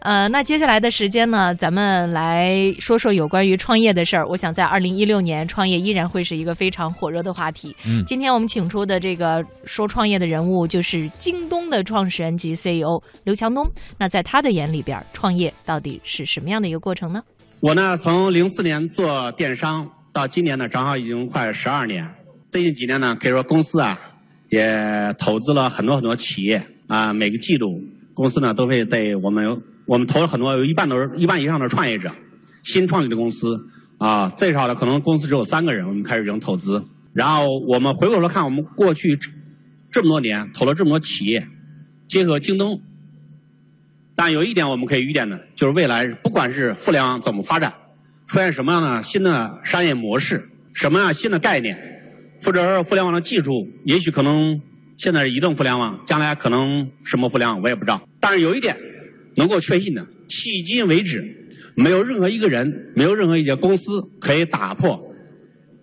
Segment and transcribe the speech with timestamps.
[0.00, 4.26] 呃，那接下来的时间呢，咱们来说说有关于创业的事儿。
[4.28, 7.74] 我想在二零一六年，创业依然会是一个非常火热的话题。
[7.84, 13.68] 嗯今天我们请出的这个说创业的人物，就是京东的创始人及 CEO 刘强东。
[13.98, 17.22] 那在他的眼里边，创业到底是什么样的一个过程呢？
[17.60, 22.06] 我呢，从零四年做电商到今年呢，正好已经快十二年。
[22.48, 23.98] 最近几年呢，可以说公司啊
[24.48, 27.66] 也投资了很多很多企业啊，每个季度
[28.14, 32.10] 公司呢都会对我们我们投了很多，有一半都是一半以上的创业者，
[32.62, 33.58] 新创立的公司
[33.96, 36.84] 啊，最少的可能公司只有三个人，我们开始进行投资。
[37.14, 39.18] 然后我们回过头看，我们过去
[39.90, 41.48] 这么多年投了这么多企业，
[42.04, 42.82] 结合京东
[44.14, 47.72] 但有一点我们可以预见的，就是未来不管是互联网怎么发展，
[48.26, 51.80] 出现什么样的新的商业模式，什么样新的概念，
[52.44, 54.60] 或者是互联网的技术，也许可能
[54.98, 58.02] 现在是移动互联网，将来可能什么互联网我也不知道。
[58.20, 58.76] 但是有一点
[59.38, 61.24] 能够确信的，迄今为止，
[61.76, 65.00] 没有任何一个人，没有任何一家公司可以打破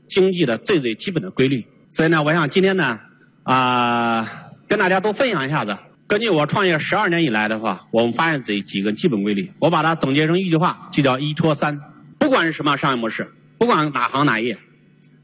[0.05, 1.65] 经济的最最基本的规律。
[1.87, 2.99] 所以呢，我想今天呢，
[3.43, 5.75] 啊、跟大家都分享一下子。
[6.05, 11.79] 根据我创业十二年以来的话，我们发现这几个基本规律，我把它总结成一句话，就叫一拖三。
[12.19, 13.25] 不管是什么商业模式，
[13.57, 14.57] 不管哪行哪业，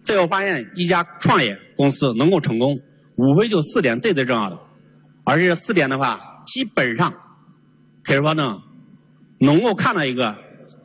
[0.01, 2.79] 最后发现一家创业公司能够成功，
[3.15, 4.57] 无非就四点最最重要的。
[5.23, 7.13] 而这四点的话，基本上
[8.03, 8.61] 可以说呢，
[9.39, 10.35] 能够看到一个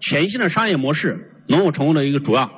[0.00, 2.50] 全新的商业模式能够成功的一个主要。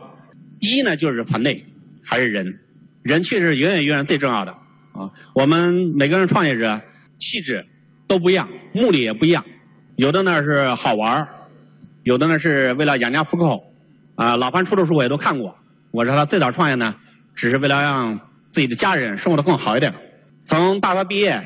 [0.60, 1.64] 一呢就是团队，
[2.04, 2.58] 还是人，
[3.02, 4.52] 人确实远远远远最重要的
[4.92, 5.10] 啊。
[5.34, 6.80] 我们每个人创业者
[7.16, 7.64] 气质
[8.06, 9.44] 都不一样，目的也不一样，
[9.96, 11.28] 有的呢是好玩
[12.02, 13.64] 有的呢是为了养家糊口。
[14.16, 15.56] 啊，老潘出的书我也都看过。
[15.92, 16.96] 我说他最早创业呢，
[17.36, 18.18] 只是为了让
[18.50, 19.94] 自己的家人生活的更好一点。
[20.42, 21.40] 从大学毕业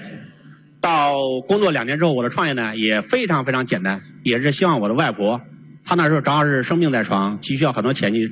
[0.82, 5.40] 到工作两年之后，我的创业呢也非常非常简单，也是希望我的外婆，
[5.84, 8.30] 她那时候正好是生病在床，急需要很多钱去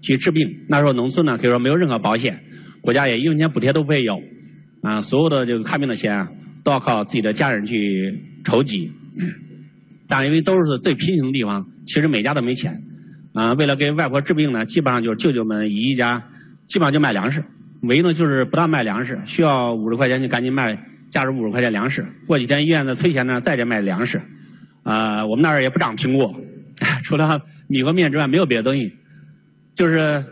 [0.00, 0.48] 去治病。
[0.68, 2.40] 那时候农村呢可以说没有任何保险，
[2.80, 4.22] 国家也一分钱补贴都不会有，
[4.80, 6.28] 啊，所有的这个看病的钱啊
[6.62, 8.90] 都要靠自己的家人去筹集。
[10.08, 12.72] 但因为都是最贫穷的地方，其实每家都没钱。
[13.34, 16.24] 啊、为了给外婆治病呢，基本上就是舅舅们姨一家，
[16.64, 17.44] 基本上就卖粮食。
[17.82, 20.72] 唯一呢就是不但卖粮食，需要五十块钱就赶紧卖，
[21.10, 22.06] 价值五十块钱粮食。
[22.26, 24.20] 过几天医院的催钱呢，再去卖粮食。
[24.82, 26.34] 啊、我们那儿也不长苹果，
[27.04, 28.94] 除了米和面之外没有别的东西。
[29.74, 30.24] 就是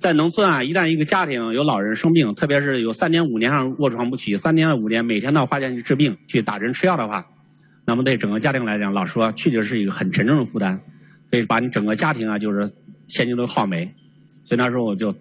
[0.00, 7.24] 在农村啊，一旦一个家庭有老人生病，特别是有三年五年上卧床不起，三年五年每天到花钱去治病、去打针吃药的话，
[7.84, 10.80] 那么对整个家庭来讲，老说，确实是一个很沉重的负担，
[11.30, 12.68] 可以把你整个家庭啊，就是
[13.06, 13.84] 现金都耗没。
[14.42, 15.14] 所以那时候我就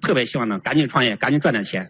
[0.00, 1.88] 特别希望呢，赶紧创业，赶紧赚点钱，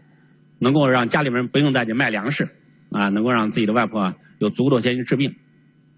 [0.62, 2.48] 能够让家里面不用再去卖粮食
[2.90, 5.34] 啊，能够让自己的外婆有足够的钱去治病。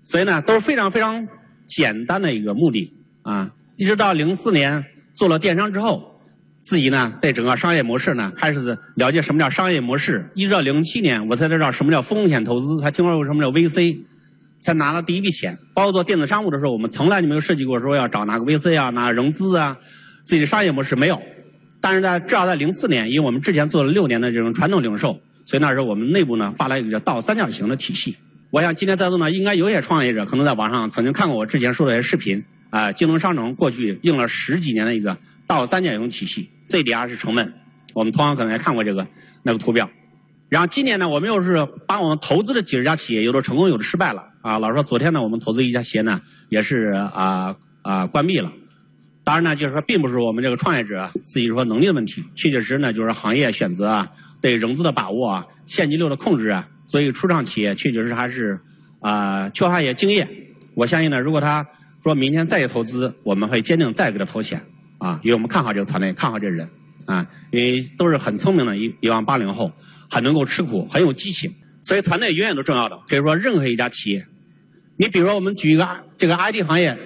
[0.03, 1.29] 所以呢，都是非常非常
[1.67, 2.93] 简单的一个目的
[3.23, 3.53] 啊。
[3.77, 6.19] 一直到零四年做了电商之后，
[6.61, 10.31] 自己呢对整个商业模式呢开始了解什么叫商业模式。
[10.35, 13.99] 一直到零七年，我才知道什么叫风险投资，才听说过什么叫 VC，
[14.61, 15.59] 才拿了第一笔钱。
[15.75, 19.77] 包括做电子商务的时候，我们从来就没有设计过说要找哪个 VC 啊、哪个融资啊，
[20.23, 21.21] 自己的商业模式没有。
[21.85, 28.17] 但是在至少在零四年，因为我们之前做了六年的这种传统零售，所以那时候我们内部呢发了一个叫倒三角形的体系。
[28.49, 35.15] 我想今天在座呢，应该有些创业者可能在网上曾经看过我之前说的一些视频啊、京东商城过去用了十几年的一个
[35.47, 37.53] 倒三角形体系，最底下是成本，
[37.93, 39.07] 我们同行可能也看过这个
[39.43, 39.91] 那个图表。
[40.49, 44.59] 然后今年呢，我们又是把我们投资的几十家企业，有的成功，有的失败了啊。
[44.59, 46.19] 老实说，昨天呢，我们投资一家企业呢，
[46.49, 48.51] 也是啊啊、关闭了。
[49.25, 54.09] 当然呢，就是说，并不是我们这个创业者自己说能力的问题，确确实实呢，就是行业选择啊，
[54.41, 58.61] 对融资的把握啊，现金流的控制啊，所以初创企业确确实实还是
[59.01, 60.29] 啊、缺乏一些经验。
[60.75, 61.67] 我相信呢，如果他
[62.03, 64.61] 说明天再去投资，我们会坚定再给他投钱
[64.99, 66.69] 啊，因为我们看好这个团队，看好这人
[67.07, 69.73] 啊，因为都是很聪明的一一帮八零后，
[70.11, 72.99] 很能够吃苦，很有激情，所以团队永远都重要的。
[73.09, 74.27] 可以说，任何一家企业，
[74.99, 76.99] 你比如说我们举一个这个 IT 行业，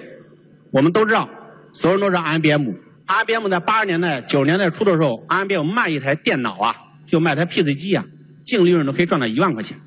[0.71, 1.29] 我们都知道，
[1.71, 2.73] 所有人都知道 IBM。
[3.07, 6.75] IBM 在八十年代、九十年代初的时候，IBM 卖一台电脑啊，
[7.05, 8.05] 就卖台 PC 机啊，
[8.43, 9.77] 净利润都可以赚到一万块钱。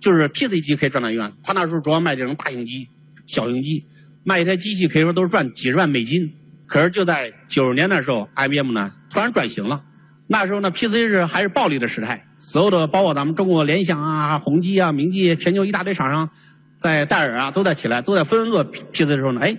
[0.00, 2.88] 就是 PC 机可以赚到一万，他那时候主要卖这种大型机、
[3.24, 3.86] 小型机，
[4.22, 6.34] 卖一台机器可以说都是赚几十万美金。
[6.66, 9.82] 可是就在九十年代的时候，IBM 呢突然转型了。
[10.26, 16.30] 那时候呢，PC 是还是暴利的时代，所有的包括咱们中国联想啊、宏基啊、明基，全球一大堆厂商，
[16.78, 19.56] 在戴尔啊都在起来，都在纷纷做 PC 的时候呢，哎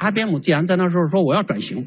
[0.00, 1.86] ，IBM 既然在那时候说我要转型，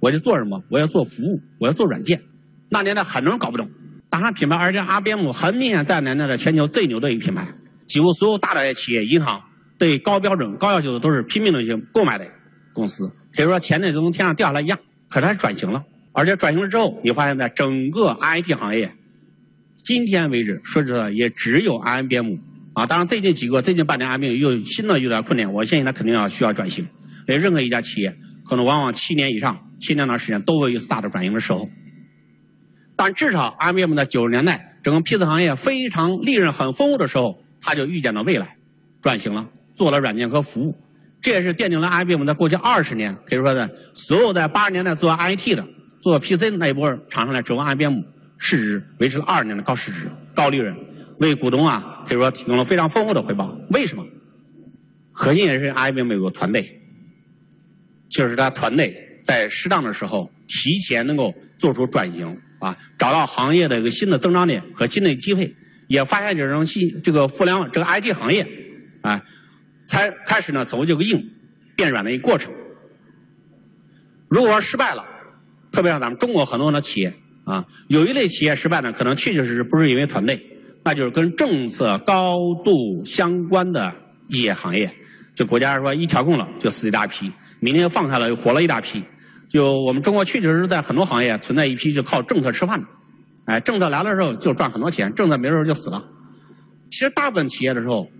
[0.00, 0.62] 我就做什么？
[0.68, 2.20] 我要做服务，我要做软件。
[2.68, 3.70] 那年代很多人搞不懂，
[4.10, 7.46] 大汉品牌，而且 IBM 很明显在那年代全球最牛的一个品牌，
[7.86, 9.42] 几乎所有大的企业、银行
[9.78, 12.26] 对高标准、高要求的都是拼命的去购买的
[12.72, 14.78] 公司，可以说钱呢就从天上掉下来一样。
[15.08, 18.94] 可是它转型了，而且转型了之后，你发现在整个 IT 行业，
[19.76, 22.36] 今天为止说实话也只有 IBM
[22.72, 22.86] 啊。
[22.86, 26.86] 当然最近几个最近半年 IBM 又新的有点困难，我相信它肯定要需要转型。
[27.26, 31.68] 所以任何一家企业可能往往七年以上、七年的时间都会有一次大的转型的时候。
[32.96, 38.56] 但至少 IBM 在九十年代整个 PC 行业非常利润很丰厚的时候，它就预见了未来，
[39.00, 40.78] 转型了，做了软件和服务。
[41.20, 45.64] 这也是奠定了 IBM 在过去二十年可以说的，所有在八十年代做 IT 的、
[46.00, 48.00] 做 PC 的那一波厂商来指望 IBM
[48.38, 50.76] 市值维持了二十年的高市值、高利润，
[51.18, 53.56] 为股东啊可以说提供了非常丰厚的回报。
[53.70, 54.04] 为什么？
[55.12, 56.81] 核心也是 IBM 有个团队，
[58.12, 58.94] 就是他团队
[59.24, 65.52] 在适当的时候提前能够做出转型啊，找到行业的一个新的增长点和新的机会，
[65.88, 68.46] 也发现这种新这个互联网这个 IT 行业
[69.00, 69.20] 啊。
[69.84, 71.28] 才开始呢，走这个硬
[71.74, 72.52] 变软的一个过程。
[74.28, 75.04] 如果说失败了，
[75.72, 77.12] 特别像咱们中国很多的企业
[77.44, 80.40] 啊，有一类企业失败呢，可能确确实实不是因为团队，
[80.84, 83.92] 那就是跟政策高度相关的
[84.28, 84.88] 一些行业，
[85.34, 87.30] 就国家说一调控了就死一大批，
[87.62, 89.02] 明天又放开了又活了一大批。
[89.48, 92.86] 就我们中国确确实实在很多行业存在一批就靠政策吃饭的，
[93.46, 96.04] 哎，政策来了时候就赚很多钱，政策没的时候就死了。
[96.90, 98.10] 其实大部分企业的时候。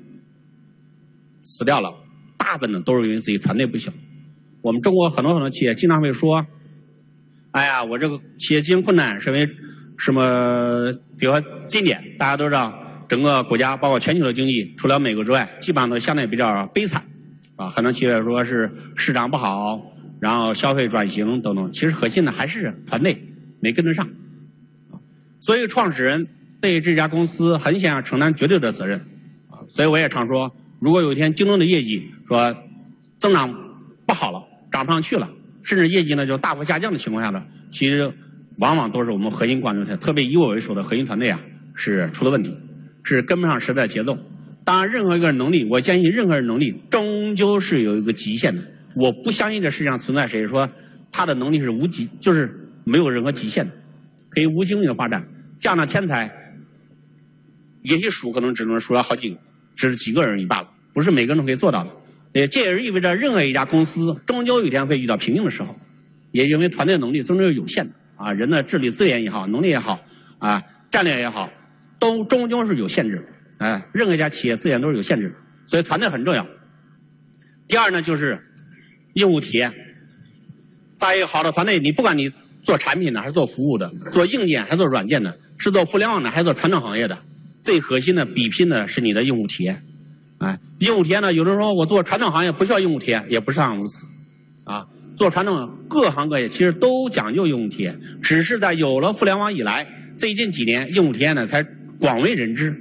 [1.44, 1.92] 死掉了，
[2.36, 3.92] 大部分的都是因为自己团队不行。
[4.60, 6.46] 我们中国很多很多企业经常会说
[7.50, 9.50] ：“哎呀，我这个企业经营困难是因为
[9.98, 10.92] 什么？
[11.18, 12.72] 比如说今年大家都知道，
[13.08, 17.04] 整个国家包括全球的经济，除了美国之外，基本上都相对比较悲惨
[17.56, 17.68] 啊。
[17.68, 19.80] 很多企业说是市场不好，
[20.20, 21.70] 然后消费转型等等。
[21.72, 23.22] 其实核心的还是团队
[23.60, 24.08] 没跟得上。
[25.40, 26.26] 所以创始人
[26.60, 28.98] 对这家公司很想要承担绝对的责任
[29.50, 29.60] 啊。
[29.68, 30.54] 所以我也常说。
[30.80, 32.56] 如果有一天京东的业绩说
[33.20, 33.48] 增长
[34.04, 35.30] 不好了，涨不上去了，
[35.62, 37.40] 甚至业绩呢就大幅下降的情况下呢，
[37.70, 38.12] 其实
[38.58, 41.38] 往往都是我们核心管理团队，特别以我为首的核心团队啊，
[41.76, 42.52] 是出了问题，
[43.04, 44.18] 是跟不上时代节奏。
[44.64, 48.62] 当然，任何一个人能力，我相信任何人能力终究是有一个极限的。
[48.94, 50.68] 我不相信这世界上存在谁说
[51.10, 53.72] 他的能力是无极，就是没有任何极限的，
[54.28, 55.26] 可以无尽的发展。
[55.58, 56.30] 这样的天才，
[57.82, 59.36] 也许数可能只能数了好几个。
[59.74, 61.90] 只是几个人一罢了，不是每个人都可以做到的。
[62.34, 65.74] 也这也是意味着，任何一家公司终究有一天会遇到瓶颈的时候，
[66.30, 69.98] 也因为团队能力终究是有限的啊，人的智力资源也好，能力也好
[70.38, 71.50] 啊，战略也好，
[71.98, 73.24] 都终究是有限制的。
[73.58, 75.34] 哎，任何一家企业资源都是有限制的，
[75.66, 76.46] 所以团队很重要。
[77.68, 78.40] 第二呢，就是
[79.14, 79.72] 业务体验。
[80.96, 82.30] 在一个好的团队，你不管你
[82.62, 87.18] 做产品的还是做服务的，做硬件还是做软件的，是做互联网的还是做传统行业的。
[87.60, 89.82] 最核心的比拼的是你的用户体验，
[90.38, 91.32] 哎，用户体验呢？
[91.32, 94.06] 有的时候我做传统行业不需要用户体验，也不是这样如此，
[94.64, 101.62] 啊，做传统各行各业其实都讲究用户体验，只是在有了互联网以来，最近几年用户体验呢才
[101.98, 102.76] 广为人知。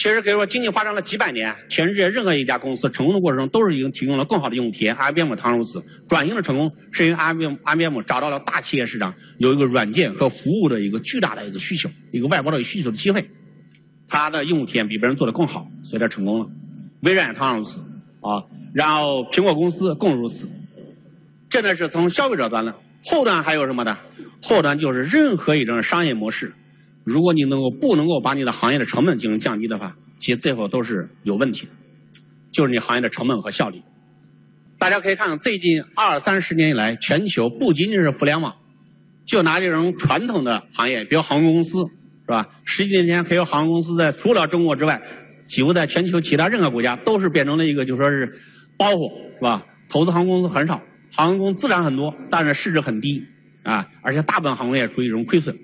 [0.00, 4.96] 其实可以说，经济发展了几百年，全世界任何一家公司成功的过程中，都是已经提供了更好的用户体验。
[4.96, 13.22] IBM 当如此，转型的成功是因为 IBM IBM 找到了大企业市场有一个软件和服务的一个巨大的一个需求，一个外包的需求的机会。
[14.08, 16.46] 它的用户体验比别人做的更好，所以它成功了。
[17.02, 17.80] 微软也同样如此
[18.22, 18.42] 啊，
[18.72, 20.48] 然后苹果公司更如此。
[21.50, 23.94] 这呢是从消费者端的，后端还有什么的？
[24.40, 26.54] 后端就是任何一种商业模式，
[27.10, 31.72] 如果你能够不能够把你的行业的成本进行降低的话，其实最后都是有问题的，
[32.50, 33.82] 就是你行业的成本和效率。
[34.78, 38.54] 大家可以看看，最近二三十年以来，全球不仅仅是互联网，
[39.26, 41.84] 就拿这种传统的行业，比如航空公司。
[42.22, 42.48] 是吧？
[42.64, 45.02] 十几年前，可以说航空公司在除了中国之外，
[45.48, 48.32] 几乎在全球其他任何国家都是变成了一个就说是
[48.76, 49.66] 包袱，是吧？
[49.88, 50.80] 投资航空公司很少，
[51.12, 53.20] 航空公司资产很多，但是市值很低
[53.64, 55.58] 啊，而且大部分航空业处于一种亏损。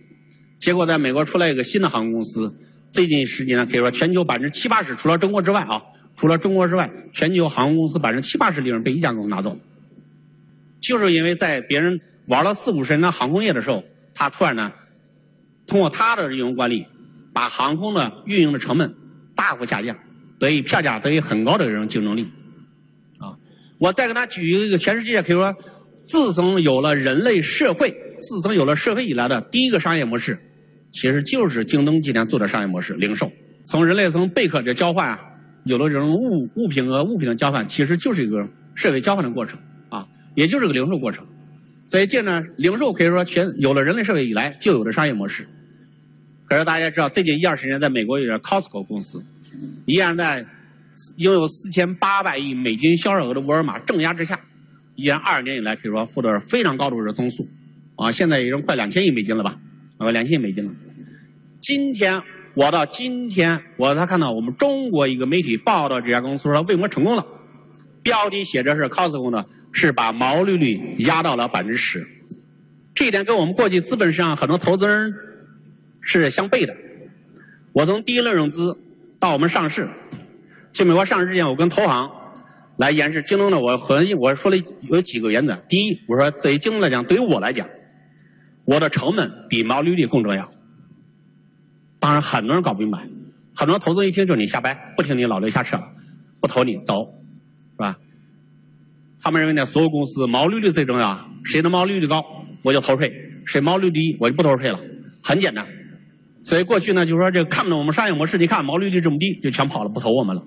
[0.56, 2.54] 结果在美国出来一个新的航空公司，
[2.90, 5.82] 最近十年可以说全球百分之七八十，除了中国之外啊，
[6.16, 9.58] 除了中国之外，全球航空公司百分之七八十利润被一家公司拿走，
[10.80, 13.84] 就是因为在别人玩了四五十年的航空业的时候，
[14.14, 14.72] 他突然呢。
[15.68, 16.86] 通过他的运营管理，
[17.32, 18.94] 把航空的运营的成本
[19.34, 19.98] 大幅下降，
[20.38, 22.28] 得以票价得以很高的这种竞争力。
[23.18, 23.34] 啊，
[23.78, 25.52] 我再给他举一个全世界可以说，
[26.06, 30.38] 自从有了人类社会，自从有了社会以来的第一个商业模式，
[30.90, 33.30] 其实就是京东今天做的商业模式——零售。
[33.64, 35.18] 从人类从贝壳这交换啊，
[35.64, 41.26] 有了这种物物品和物品的交换，其实就是一个社会交换的过程啊，也就是个零售过程。
[41.88, 45.46] 所以这呢，零售可以说全有了人类社会以来就有的商业模式。
[46.48, 49.20] 可是大家知道，最近一二十年，在美国有点 Costco 公司，
[49.86, 50.46] 依然在
[51.18, 54.38] 拥有四千八百亿美金销售额的沃尔玛镇压之下，
[54.94, 57.48] 依然二十年以来可以说获得非常高的这个增速，
[57.96, 59.58] 啊，现在已经快两千亿美金了吧？
[59.98, 60.72] 啊，两千亿美金了。
[61.58, 62.22] 今天
[62.54, 67.26] 我到今天我才看到我们中国一个媒体报道这家公司说为什么成功了，
[68.02, 72.06] 标题写着是 Costco 呢是把毛利率压到了百分之十，
[72.94, 75.14] 这一点跟我们过去资本市场很多投资人
[76.00, 76.76] 是相悖的。
[77.72, 78.76] 我从第一轮融资
[79.18, 79.88] 到我们上市。
[80.72, 82.10] 去美国上市之前，我跟投行
[82.76, 84.56] 来演示京东的，我和我说了
[84.90, 85.56] 有几个原则。
[85.66, 87.66] 第一，我说对于京东来讲，对于我来讲，
[88.66, 90.52] 我的成本比毛利率更重要。
[91.98, 93.08] 当然，很多人搞不明白，
[93.54, 95.88] 很多投资一听就是你瞎掰，不听你老刘瞎扯了，
[96.40, 97.04] 不投你走，
[97.72, 97.96] 是吧？
[99.22, 102.22] 他们认为呢，所有公司毛利率最重要，谁的毛利率高
[102.62, 103.10] 我就投税，
[103.46, 104.78] 谁毛利率低我就不投税了，
[105.22, 105.66] 很简单。
[106.44, 110.42] 所以过去呢，就说这看不懂我们商业模式，你看毛利率这么低，就全跑了，不投我们了。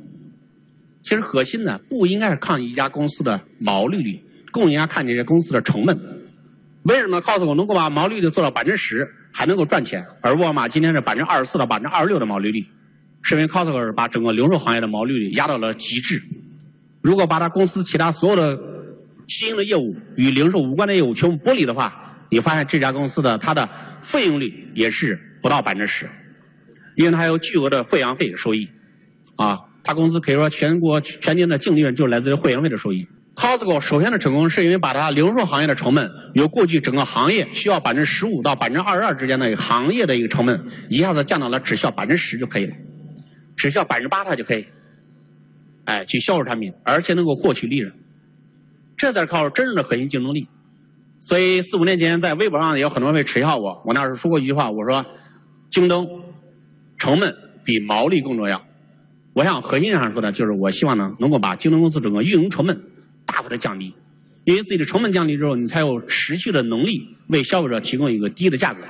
[1.01, 4.21] 其实核心呢，不应该是看一家公司的毛利率，
[4.51, 5.97] 更应该看这些公司的成本。
[6.83, 12.65] 为什么 Costco 能够把毛利率做到百分之十，还能够赚钱，而沃尔玛今天是百分之二十四到百分之二十六的毛利率，
[13.21, 16.23] 是因为 Costco 把整个零售行业的毛利率压到了极致。
[17.01, 18.57] 如果把它公司其他所有的
[19.27, 23.69] 新兴的业务与零售无关的业务全部剥离的话，你发现这家公司的它的
[24.01, 26.09] 费用率也是不到百分之十，
[26.95, 28.69] 因为它有巨额的会员费收益，
[29.35, 29.59] 啊。
[29.81, 33.07] 大公司可以说全国全年的净利润就来自于会员费的收益。
[33.39, 42.75] Costco 首先的成功是因为把它零售行业的成本由过去整个行业需要百分之十五到百分之二十二之间的行业的一个成本，一下子降到了只需要百分之十就可以了，
[43.55, 44.65] 只需要百分之八它就可以，
[45.85, 47.93] 哎，去销售产品，而且能够获取利润，
[48.97, 50.45] 这才是靠真正的核心竞争力。
[51.21, 55.05] 所以四五年前在微博上有很多人会耻笑我，我那时候说过一句话，我说
[55.69, 56.23] 京东
[56.97, 58.61] 成本比毛利更重要。
[59.31, 62.83] 我想核心上说呢，就是我希望呢，能够把京东公司整个运营成本
[63.39, 63.93] 大幅的降低，
[64.43, 68.83] 因为自己的成本降低之后，你才有持续的能力为消费者提供一个低的价格。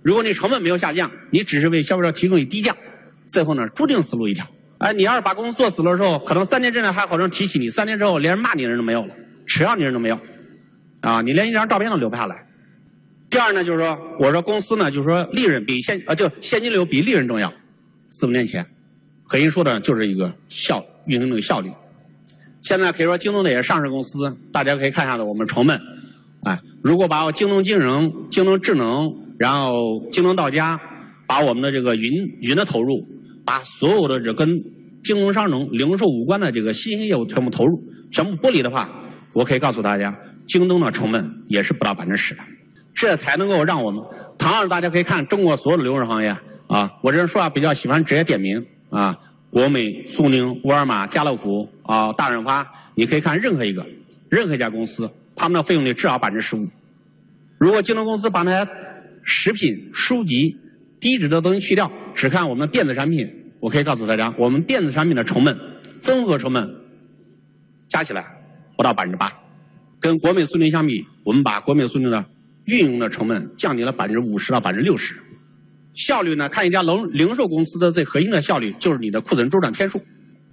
[0.00, 2.74] 如果你成本没有下降，你只是为消费者提供一低价，
[3.26, 4.46] 最后呢，注定死路一条。
[4.78, 9.14] 哎，你要是把公司做死了之后，可能三年之内还好人提起你，三年之后连骂你的人都没有了，
[9.46, 10.18] 耻笑你的人都没有，
[11.02, 12.46] 啊，你连一张照片都留不下来。
[13.28, 17.52] 第二呢，就是说，我说公司呢，就是说利润比现啊，就现金流比利润重要。
[18.08, 18.66] 四五年前。
[19.26, 21.70] 核心说的就是一个效运营的效率。
[22.64, 25.78] 现在可以说京东的也是上市公司，大家可以看一下的我们成本。
[26.44, 30.80] 哎，如果把我京东金融、京东智能，然后京东到家，
[31.26, 33.06] 把我们的这个云云的投入，
[33.44, 34.48] 把所有的这跟
[35.02, 38.88] 京东商城零售无关的这个新兴业务全部投入，全部剥离的话，
[39.34, 42.40] 我可以告诉大家，京东的成本也是不到百分之十的。
[42.94, 44.02] 这才能够让我们，
[44.38, 46.34] 同样大家可以看中国所有的零售行业
[46.68, 48.64] 啊，我这人说话比较喜欢直接点名。
[48.90, 49.18] 啊，
[49.54, 53.86] 国美、苏宁、沃尔玛、家乐福啊，大润发，你可以看任何一个，
[54.28, 56.68] 任何一家公司，他们的费用率至少百分之十五。
[57.56, 58.68] 如果京东公司把那些
[59.22, 60.58] 食品、书籍、
[60.98, 65.56] 低脂的东西去掉，只看我们的电子产品，我可以告诉大家，我们电子产品的成本，
[66.00, 66.74] 综合成本
[67.86, 68.26] 加起来
[68.76, 69.32] 不到百分之八。
[70.00, 72.24] 跟国美、苏宁相比，我们把国美、苏宁的
[72.64, 75.14] 运营的成本降低了百分之五十到百分之六十。
[75.94, 76.48] 效率呢？
[76.48, 80.02] 看一家零零售公司的最核心的效率，就是你的库存周转天数。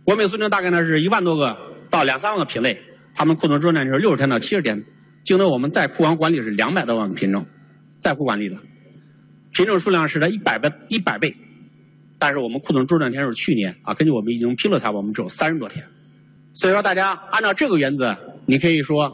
[0.03, 1.57] 国美、苏宁大概呢是一万多个
[1.89, 2.79] 到两三万个品类，
[3.13, 4.83] 他们库存周转就是六十天到七十天。
[5.23, 7.45] 京东我们在库房管理是两百多万个品种，
[7.99, 8.57] 在库管理的
[9.51, 11.35] 品种数量是在一百倍一百倍，
[12.17, 15.83] 但是我们库存周转天数去年啊，根据我们已经披露财报，我们只有三十多天。
[16.53, 19.11] 所以说，大家按照这个原则，你可以说，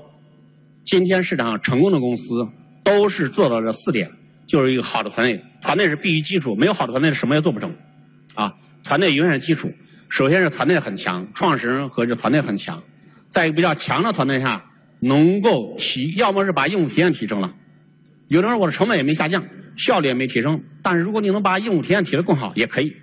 [0.84, 2.48] 今天市场上成功的公司
[2.84, 4.10] 都是做到这四点。
[4.48, 7.72] 就是一个好的团队，团队是必须基础，没有好的团队，什么也做不成，
[8.34, 8.52] 啊，
[8.84, 9.72] 团队永远是基础。
[10.10, 12.82] 首先是团队很强，创始人和这团队很强，
[13.28, 14.64] 在一个比较强的团队下，
[15.02, 17.54] 能够提，要么是把用户体验提升了。
[18.30, 22.96] 有的人说我的成本也没下降，效率也没提升，但是如果你能把用户体验提得更好，也可以。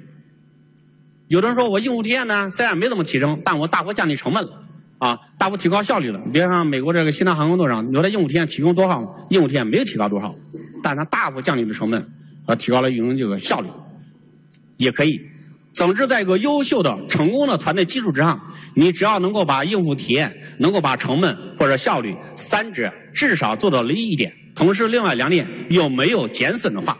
[1.29, 4.64] 有的人说我用户体验呢，虽然没怎么提升，但我大幅降低成本了。
[4.99, 6.21] 啊，大幅提高效率了。
[6.25, 9.01] 你别看美国这个西南航空队长，你说它业务体验提供多少？
[9.31, 10.35] 用户体验没有提高多少，
[10.83, 12.07] 但它大幅降低了成本，
[12.47, 13.69] 和提高了运营这个效率，
[14.77, 15.21] 也可以。
[15.73, 18.41] 总之，在一个优秀的、成功的团队基础之上，
[18.75, 26.97] 你只要能够把用户体验、能够把成本或者效率三者至少做到了一点，同时另外两点又没有减损的话，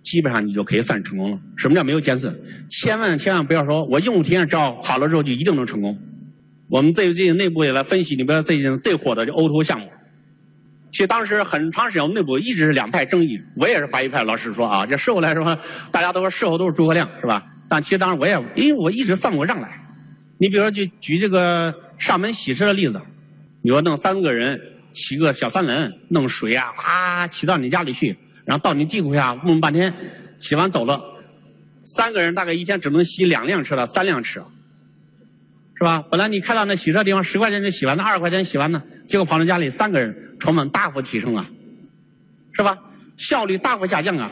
[0.00, 1.38] 基本上你就可以算成功了。
[1.54, 2.34] 什么叫没有减损？
[2.70, 5.98] 千万千万不要说我用户体验只要好了之后就一定能成功。
[6.70, 9.90] 我们最近内部也来分析，你比如最近最火的这 O2O 项目，
[10.88, 13.40] 其实当时很长时间，我们内部一直是两派争议。
[13.56, 15.58] 我也是怀疑派，老实说啊，这事后来说，
[15.90, 17.44] 大家都说事后都是诸葛亮，是吧？
[17.68, 19.84] 但其实当时我也，因为我一直算过账来，
[20.38, 23.00] 你比如说，就举这个上门洗车的例子，
[23.62, 24.60] 你说弄三个人
[24.92, 29.92] 骑个小三轮，弄水啊，哗骑到你家里去，然后到你地库下弄半天，
[30.38, 31.02] 洗完走了，
[31.82, 34.46] 三个人大概一天只能洗两辆车了，三辆车，
[35.80, 36.04] 是吧？
[36.10, 41.48] 本来你开到那洗车地方十块钱就洗完，那二十块钱洗完呢，结果跑到家里三个人，成本大幅提升啊，
[42.52, 42.78] 是吧？
[43.16, 44.30] 效率大幅下降啊。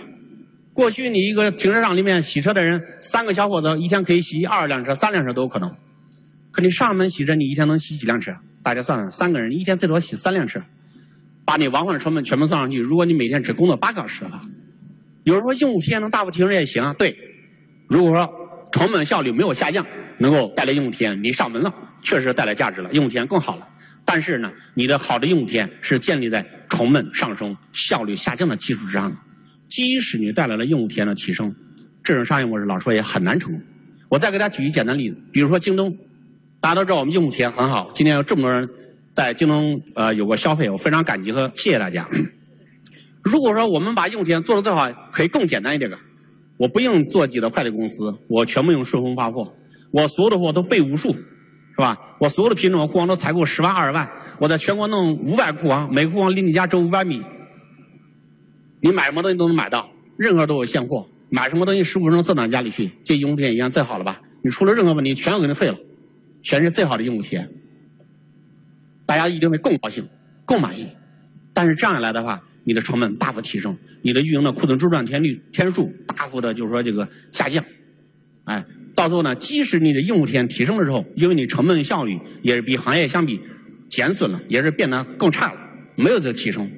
[0.74, 5.74] 过去你一个停车场里面洗车的人，三个小伙子一天可以洗二十辆车、三辆车都有可能。
[6.50, 8.36] 可你上门洗车，你一天能洗几辆车？
[8.62, 10.62] 大家算算，三个人一天最多洗三辆车，
[11.46, 12.78] 把你往返的成本全部算上去。
[12.78, 14.42] 如果你每天只工作八个小时的话，
[15.24, 16.92] 有人说用户体验能大幅提升也行啊。
[16.92, 17.16] 对，
[17.88, 18.37] 如果说
[18.72, 19.84] 成本效率没有下降，
[20.18, 21.72] 能够带来用户体验，你上门了，
[22.02, 23.66] 确实带来价值了，用户体验更好了。
[24.04, 29.16] 但是呢，你的好的用户体验是建立在成本上升、效率下降的基础之上的。
[29.68, 31.54] 即使你带来了用户体验的提升，
[32.02, 33.60] 这种商业模式老说也很难成功。
[34.08, 35.94] 我再给大家举一简单例子，比如说京东，
[36.60, 38.66] 大家都知道我们用户体验很好，今天有这么多人
[39.12, 42.08] 在京东呃有过消费，我非常感激和谢谢大家。
[43.22, 45.98] 如果说我们把用户体验做的最好，可以更简单一点的，
[46.58, 49.54] 我不用做几个快递公司，我全部用顺丰发货，
[49.90, 51.96] 我所有的货都备无数，是吧？
[52.20, 57.22] 我所有的品种库房都采购十万二十万，我在全国弄五百库房，每个库房离你家只有五百米。
[58.80, 61.08] 你买什么东西都能买到，任何都有现货。
[61.30, 64.20] 买什么东西十五分钟送到家里去，这用户体验一样最好了吧？
[64.42, 65.76] 你出了任何问题，全都给你退了，
[66.42, 67.48] 全是最好的用户体验。
[69.04, 70.08] 大家一定会更高兴、
[70.46, 70.88] 更满意。
[71.52, 77.64] 但是这样一来的话，你的成本大幅提升，你的运营的库存周转天率天数大幅的，就是说这个下降。
[78.44, 78.62] 哎，
[78.94, 83.40] 到时候呢，即使你的用户体验提升了之后，因为你成本效率也是比行业相比
[83.88, 85.58] 减损了，也是变得更差了，
[85.96, 86.70] 没有这个提升，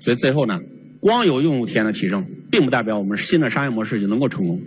[0.00, 0.58] 所以最后呢。
[1.00, 4.58] 光有用户体验的提升，并不代表我们新的商业模式就能够成功。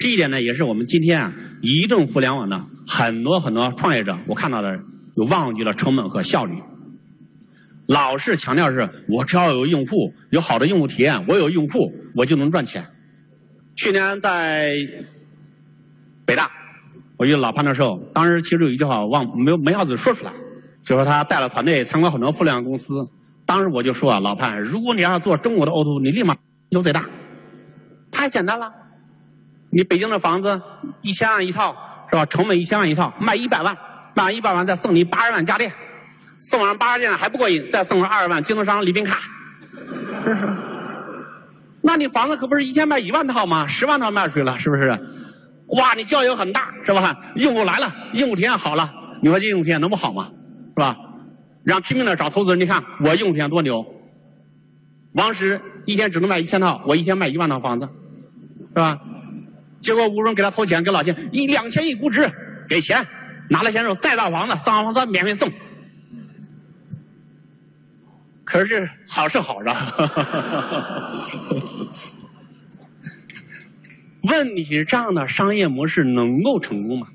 [0.00, 4.82] 这一点呢，也是我们今天啊移动互联网的很多很多创业者，我看到的
[5.16, 6.56] 有忘记了成本和效率，
[7.86, 12.84] 老是强调是我只要有用户，有好的用户体验，我有用户，我就能赚钱。
[13.74, 14.76] 去年在
[16.24, 16.50] 北大，
[17.16, 20.32] 我遇老潘的时候，当时其实有一句话忘没没好子说出来，
[20.82, 23.06] 就说他带了团队参观很多互联网公司。
[23.44, 26.36] 当时我就说啊，老潘，如果你要做中国的 O2O，你立马
[26.72, 27.04] 求最大，
[28.10, 28.72] 太简单了。
[29.70, 30.60] 你北京的房子
[31.02, 31.76] 一千万一套
[32.10, 32.26] 是吧？
[32.26, 33.76] 成本一千万一套，卖一百万，
[34.14, 35.70] 卖一百万再送你八十万家电，
[36.38, 39.18] 送完八十件还不过瘾，再送上二十万京东商礼品卡。
[41.82, 43.66] 那你房子可不是一天卖一万套吗？
[43.66, 44.88] 十万套卖出去了，是不是？
[45.68, 47.16] 哇，你教育很大是吧？
[47.36, 50.28] 用户来了，用户体验好了，你说这用户体验能不好吗？
[50.70, 50.96] 是吧？
[51.64, 53.84] 然后拼命的找投资人，你看我用户体验多牛！
[55.12, 57.88] 王石一天只能卖一千套，我一天卖一万套房子，
[58.68, 58.98] 是吧？
[59.80, 62.28] 结果吴荣给他投钱，给老钱一两千亿估值，
[62.68, 63.06] 给钱，
[63.48, 65.50] 拿了钱之后再造房子，造完房子免费送。
[68.46, 69.74] 可是好是好是吧？
[74.30, 77.08] 问题是这样的商业模式能够成功吗？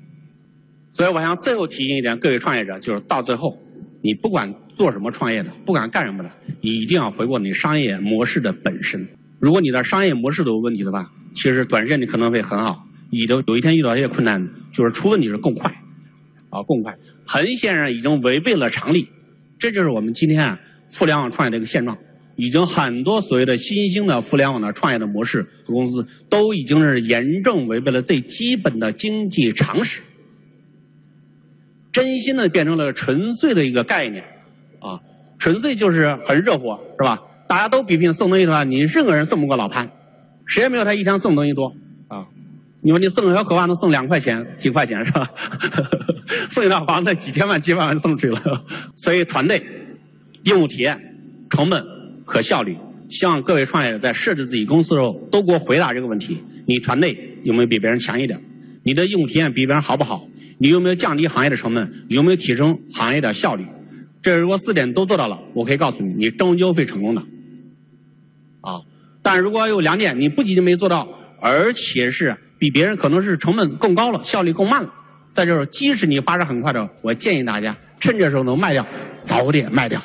[0.90, 3.58] 所以我想最后提醒一点，各位创业者，就是到最后。
[4.04, 9.06] 你不管做什么创业的，不管干什么的，你一定要回过你商业模式的本身。
[9.38, 15.70] 如果你的商业模式都有问题的话，其实短时间你可能会很好，你都有一天遇到一些困难，就是出问题是更快，
[16.50, 16.98] 啊更快。
[17.24, 19.08] 很显然已经违背了常理，
[19.56, 20.58] 这就是我们今天啊
[20.92, 21.96] 互联网创业的一个现状。
[22.34, 30.00] 已经很多所谓的新兴的互联网的创业的模式和公司，都已经是严重违背了最基本的经济常识。
[31.92, 34.24] 真心的变成了纯粹的一个概念，
[34.80, 34.98] 啊，
[35.38, 37.20] 纯粹就是很热火，是吧？
[37.46, 39.90] 大家都比拼送东西的话，你任何人送不过老潘，
[40.46, 41.70] 谁也没有他一天送东西多
[42.08, 42.26] 啊！
[42.80, 45.30] 你说你送个小可娃能送两块钱、几块钱是吧？
[46.48, 48.64] 送一套房子几千万、几万万送出去了。
[48.94, 49.62] 所以团队、
[50.44, 51.16] 用户体验、
[51.50, 51.84] 成本
[52.24, 52.76] 和效率，
[53.08, 58.40] 希望各位创业者在设置自己公司的时候，都给我回答这个问题：你团队有没有比别人强一点？
[58.82, 60.26] 你的用户体验比别人好不好？
[60.58, 61.92] 你有没有降低行业的成本？
[62.08, 63.64] 有没有提升行业的效率？
[64.20, 67.22] 这如果四点都做到了，我可以告诉你，你终究会成功的。
[68.60, 68.80] 啊，
[69.22, 71.08] 但如果有两点你不仅仅没做到，
[71.40, 74.92] 而且是比别人可能是成本更高了，效率更慢了，
[75.32, 78.86] 在这儿即使你发展很快的，我建议大家趁这时候能卖掉，
[79.20, 80.00] 早点卖掉。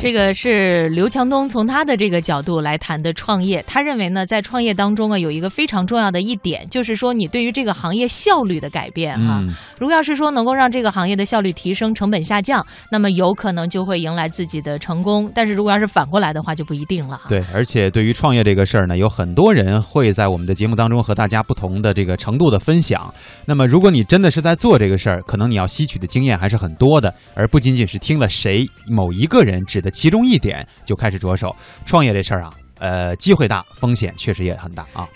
[0.00, 3.62] 这个是刘强东从他的这个角度来谈的创业。
[3.66, 9.40] 他认为呢，在创业当中啊，有一个非常重要的一点，就是说你对于这个行业效率的改变哈。
[9.42, 15.30] 嗯如果要是说能够让这个行业的效率提升，成本下降，那么有可能就会迎来自己的成功。
[15.32, 17.20] 但是如果要是反过来的话，就不一定了。
[17.28, 23.12] 对，而且对于创业这个事儿呢，有很多人会在我们的节目当中和大家不同的这个程度的分享。
[23.46, 31.54] 那么，如果你真的是在做这个事儿，可能你要吸取的经验还是很多的，而不仅仅是听了谁某一个人指其中一点就开始着手。
[31.84, 35.06] 创业这事儿啊，呃，机会大，风险确实也很大啊。